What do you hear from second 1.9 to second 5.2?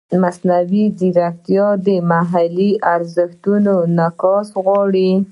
محلي ارزښتونو انعکاس غواړي.